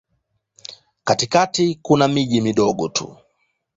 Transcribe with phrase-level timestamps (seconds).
[1.03, 3.17] Katikati kuna miji midogo tu.